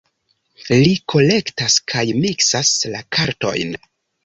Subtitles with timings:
[0.71, 3.81] Li kolektas kaj miksas la kartojn.